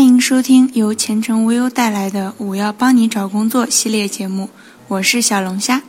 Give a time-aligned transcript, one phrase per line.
[0.00, 4.48] 欢迎收听由前程无忧带来的“我要帮你找工作”系列节目，
[4.88, 5.82] 我是小龙虾，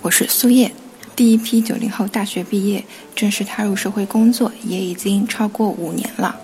[0.00, 0.72] 我是苏叶。
[1.16, 2.84] 第一批九零后大学毕业，
[3.16, 6.36] 正式踏入社会工作，也已经超过五年了。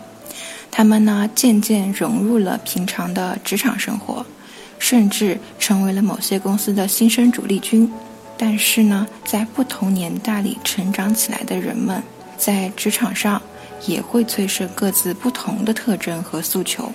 [0.73, 4.27] 他们呢，渐渐融入了平常的职场生活，
[4.81, 7.89] 甚至成为了某些公司的新生主力军。
[8.37, 12.03] 但是呢，在不同年代里成长起来的人们，
[12.37, 13.41] 在职场上。
[13.87, 16.91] 也会催生各自不同的特征和诉求。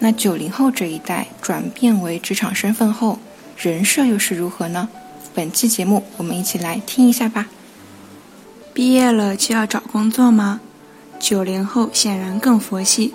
[0.00, 3.18] 那九零后这一代转变为职场身份后，
[3.56, 4.88] 人设又是如何呢？
[5.34, 7.46] 本期节目我们一起来听一下吧。
[8.72, 10.60] 毕业了就要找工作吗？
[11.18, 13.12] 九零后显然更佛系，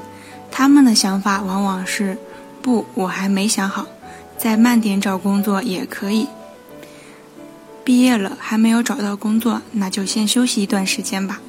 [0.52, 2.18] 他们的想法往往是：
[2.62, 3.88] 不，我还没想好，
[4.38, 6.28] 再慢点找工作也可以。
[7.86, 11.40] 毕业了还没有找到工作，那就先休息一段时间吧。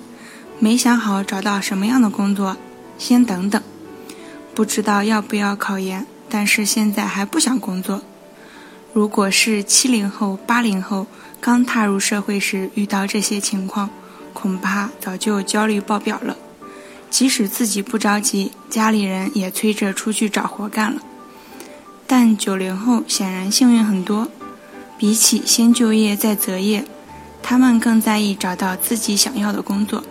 [0.61, 2.56] 没想好找到什么样的工作，
[2.98, 3.61] 先等等。
[4.54, 8.02] 不知道要不要考研，但是现在还不想工作。
[8.92, 11.08] 如果是七零后、八零后
[11.41, 13.91] 刚踏入社会时遇到这些情况，
[14.33, 16.36] 恐怕早就焦虑爆表了。
[17.11, 21.02] 即使自己不着急，家里人也催着出去找活干了。
[22.06, 24.28] 但九零后显然幸运很多，
[24.96, 26.84] 比起先就业再择业，
[27.42, 30.05] 他们更在意找到自己想要的工作。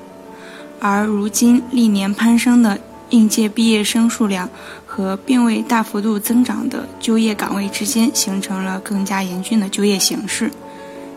[0.80, 2.80] 而如今历年攀升的
[3.14, 4.50] 应届毕业生数量
[4.88, 10.50] 和并未大幅度增长的就业岗位之间，形成了更加严峻的就业形势。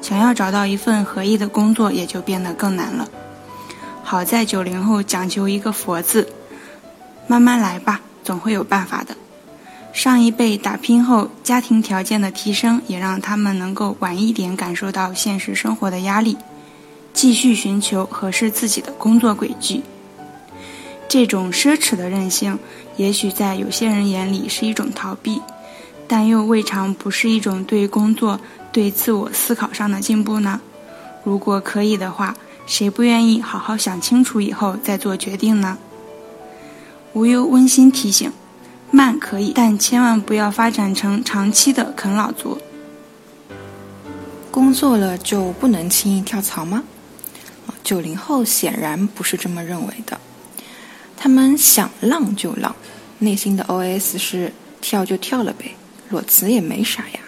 [0.03, 3.09] 想要找到一份合意的工作，也就变得更难了。
[4.03, 6.29] 好在九零后讲究一个“佛”字，
[7.27, 9.17] 慢慢来吧，总会有办法的。
[9.95, 16.37] 上一辈打拼后，家庭条件的提升，也让他们能够晚一点感受到现实生活的压力。
[17.15, 19.83] 继续寻求合适自己的工作轨迹。
[21.09, 22.59] 这种奢侈的任性，
[22.97, 25.41] 也许在有些人眼里是一种逃避，
[26.09, 28.41] 但又未尝不是一种对工作、
[28.73, 30.61] 对自我思考上的进步呢？
[31.25, 35.79] 如果可以的话，谁不愿意好好想清楚以后再做决定呢？
[37.13, 38.31] 无忧温馨提醒：
[38.91, 42.59] 慢可以，但千万不要发展成长期的啃老族。
[44.51, 46.83] 工作了就不能轻易跳槽吗？
[47.85, 50.19] 九零后显然不是这么认为的，
[51.17, 52.75] 他们想浪就浪，
[53.19, 55.75] 内心的 OS 是跳就跳了呗，
[56.11, 57.21] 裸辞也没啥呀。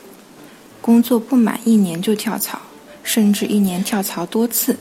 [0.80, 2.60] 工作不满一年就跳槽，
[3.02, 4.76] 甚至一年跳槽多次，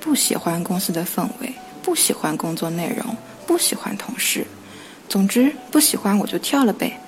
[0.00, 1.52] 不喜欢公司的氛围，
[1.82, 4.46] 不喜欢工作内容，不喜欢同事，
[5.08, 6.98] 总之不喜欢我就跳了呗。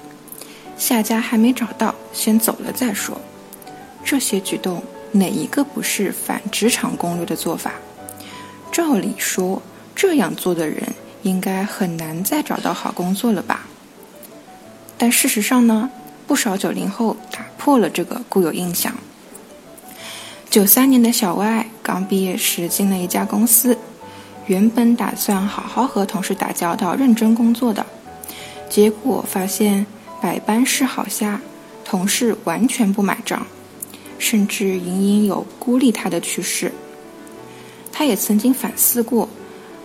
[0.77, 3.21] 下家还没找到，先走了再说。
[4.05, 4.83] 这些举动。
[5.13, 7.73] 哪一个不是反职场攻略的做法？
[8.71, 9.63] 照理说，
[9.95, 10.83] 这样做的人
[11.27, 13.67] 应该很难再找到好工作了吧？
[14.97, 15.91] 但事实上呢，
[16.25, 18.95] 不少九零后打破了这个固有印象。
[20.49, 23.77] 九三年的小歪刚毕业时进了一家公司，
[24.47, 27.85] 原本打算好好和同事打交道、认真工作的，
[28.71, 29.85] 结果发现
[30.23, 31.41] 百般示好下，
[31.85, 33.45] 同事完全不买账。
[34.19, 36.73] 甚至隐隐有孤立他的趋势。
[37.93, 39.29] 他也曾经反思过，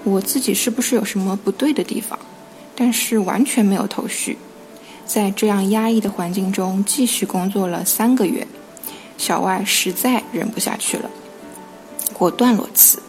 [0.03, 2.17] 我自己是不是有什么不对的地方，
[2.75, 4.37] 但是完全没有头绪。
[5.05, 8.47] 在这样压抑的环境中继续工作了三个月，
[9.17, 11.09] 小外实在忍不下去了，
[12.13, 13.01] 果断裸辞。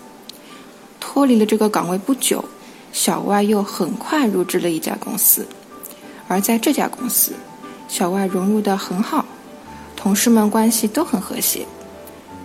[0.99, 2.45] 脱离了这个岗位不久，
[2.93, 5.47] 小外又很快入职了一家公司，
[6.27, 7.35] 而在这家公司，
[7.89, 9.25] 小外融入的很好。
[9.95, 11.67] 同事们关系都很和谐，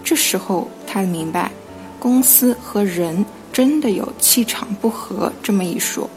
[0.04, 1.52] 这时候他明白，
[2.00, 3.26] 公司和人
[3.58, 6.08] 真的有气场不合这么一说，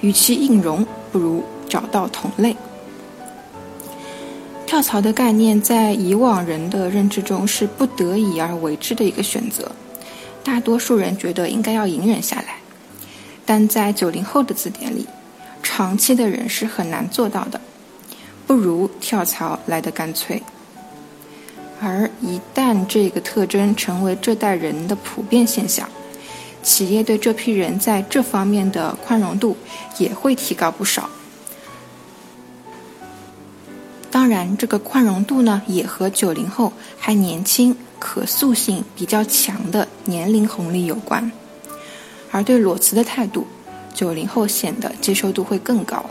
[0.00, 2.56] 与其硬融，不如找到同类。
[4.66, 9.70] 跳槽的概念在以往人的认知中是不得已而为之的一个选择，
[10.42, 12.56] 大多数人觉得应该要隐忍下来，
[13.46, 15.06] 但在九零后的字典里，
[15.62, 17.60] 长期的人是很难做到的。
[18.48, 20.42] 不如跳槽来得干脆。
[21.80, 25.88] 而一旦这个特征成为这代人的普遍现象，
[26.62, 29.56] 企业对这批人在这方面的宽容度
[29.98, 31.08] 也会提高不少。
[34.10, 41.30] 当然，这个宽容度呢，也和九零后还年轻、可塑性比较强的年龄红利有关。
[42.30, 43.46] 而对裸辞的态度，
[43.94, 46.04] 九零后显得接受度会更高。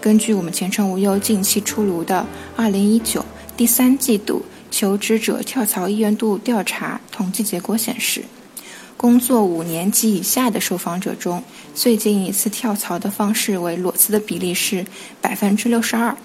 [0.00, 2.26] 根据我们前程无忧近期出炉的
[2.56, 3.24] 二零一九
[3.56, 8.24] 第三季度求职者跳槽意愿度调查统计结果显示，
[8.98, 14.84] 工作五年及以下的受访者中，最近一次跳槽的方式为裸辞的比例是
[15.20, 16.16] 百分之六十二，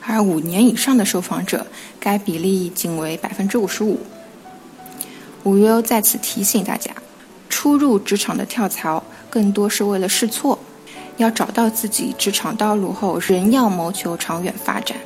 [0.00, 1.66] 而五年以上的受访者，
[1.98, 3.98] 该比例仅为百分之五十五。
[5.42, 6.92] 无忧在此提醒大家，
[7.48, 10.60] 初入职场的跳槽更多是为了试错，
[11.16, 14.96] 要找到自己职场道路后，仍要谋求长远发展，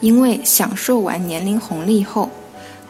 [0.00, 2.30] 因为享受完年龄红利后，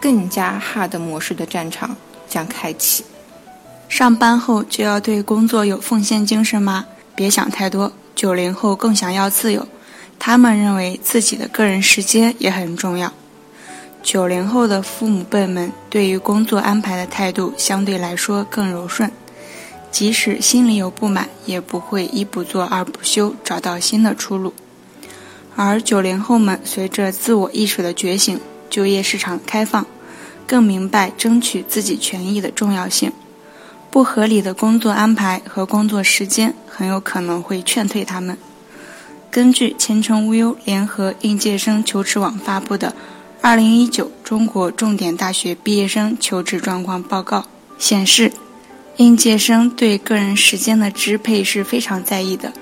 [0.00, 1.96] 更加 hard 模式的战场。
[2.32, 3.04] 将开启。
[3.90, 6.86] 上班后就要对工作有奉献精神吗？
[7.14, 7.92] 别想太多。
[8.14, 9.66] 九零后更想要自由，
[10.18, 13.12] 他们认为自己的个人时间也很重要。
[14.02, 19.10] 九零后的父母辈们对于工作安排的态度相对来说更柔顺，
[19.90, 24.54] 即使心里有不满，也不会一不做二不休，找到新的出路。
[25.54, 28.40] 而九零后们随着自我意识的觉醒，
[28.70, 29.84] 就业市场开放。
[30.52, 33.10] 更明白争取自己权益的重要性，
[33.90, 38.36] 不合理的工作安排和工作时间很有可能会劝退他们。
[39.30, 42.90] 根据前程无忧联合应届生求职网发布的
[43.40, 47.38] 《二零一九中国重点大学毕业生求职状况报告》
[47.78, 48.30] 显示，
[48.98, 52.52] 应届生对个人时间的支配是非常在意的，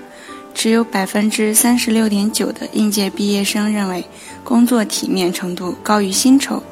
[0.53, 4.05] 只有百分之三十六点九的应届毕业生认为
[4.45, 6.63] 工作体面程度高于薪酬。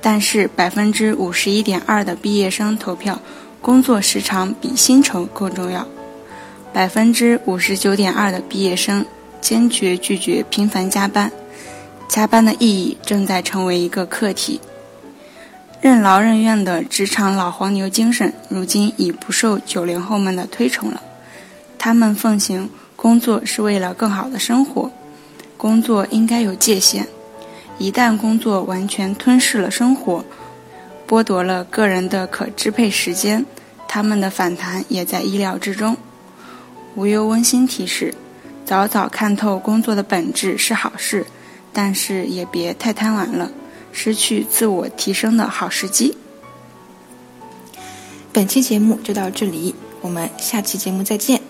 [0.00, 3.20] 但是百分之五十一点二的毕业生投票，
[3.60, 5.86] 工作时长比薪酬更重要。
[6.72, 9.04] 百分之五十九点二的毕业生
[9.40, 11.32] 坚决拒绝频繁加班，
[12.08, 14.60] 加班的意义正在成为一个课题。
[15.80, 21.02] 任劳任怨的职场老黄牛精神，如今已不受九零后们的推崇了。
[21.78, 24.90] 他们奉行工作是为了更好的生活，
[25.56, 27.06] 工作应该有界限。
[27.78, 30.24] 一旦工作完全吞噬了生活，
[31.06, 33.46] 剥夺了个人的可支配时间，
[33.86, 35.96] 他们的反弹也在意料之中。
[36.96, 38.12] 无忧温馨提示：
[38.64, 41.24] 早早看透工作的本质是好事，
[41.72, 43.50] 但是也别太贪玩了，
[43.92, 46.16] 失去自我提升的好时机。
[48.32, 51.47] 本期节目就到这里，我们下期节目再见。